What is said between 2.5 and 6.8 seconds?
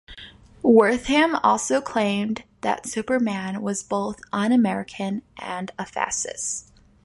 that Superman was both un-American and a fascist.